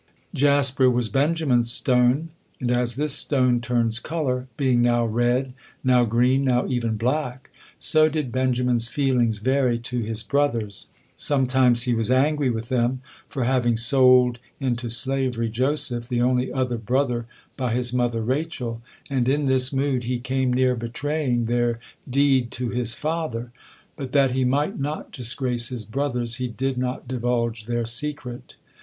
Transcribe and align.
Jasper 0.33 0.89
was 0.89 1.09
Benjamin's 1.09 1.71
stone, 1.71 2.29
and 2.59 2.71
as 2.71 2.95
this 2.95 3.13
stone 3.13 3.61
turns 3.61 3.99
color, 3.99 4.47
being 4.57 4.81
now 4.81 5.05
red, 5.05 5.53
now 5.83 6.05
green, 6.05 6.43
now 6.43 6.65
even 6.65 6.97
black, 6.97 7.51
so 7.77 8.09
did 8.09 8.31
Benjamin's 8.31 8.87
feelings 8.87 9.37
vary 9.37 9.77
to 9.77 9.99
his 9.99 10.23
brothers. 10.23 10.87
Sometimes 11.17 11.83
he 11.83 11.93
was 11.93 12.09
angry 12.09 12.49
with 12.49 12.67
them 12.69 13.01
for 13.29 13.43
having 13.43 13.77
sold 13.77 14.39
into 14.59 14.89
slavery 14.89 15.49
Joseph, 15.49 16.07
the 16.07 16.19
only 16.19 16.51
other 16.51 16.79
brother 16.79 17.27
by 17.55 17.71
his 17.75 17.93
mother 17.93 18.23
Rachel, 18.23 18.81
and 19.07 19.29
in 19.29 19.45
this 19.45 19.71
mood 19.71 20.05
he 20.05 20.17
came 20.17 20.51
near 20.51 20.75
betraying 20.75 21.45
their 21.45 21.79
deed 22.09 22.49
to 22.53 22.71
his 22.71 22.95
father; 22.95 23.51
but, 23.95 24.13
that 24.13 24.31
he 24.31 24.45
might 24.45 24.79
not 24.79 25.11
disgrace 25.11 25.69
his 25.69 25.85
brothers, 25.85 26.37
he 26.37 26.47
did 26.47 26.75
not 26.79 27.07
divulge 27.07 27.67
their 27.67 27.85
secret. 27.85 28.55